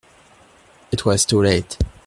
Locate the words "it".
0.91-1.05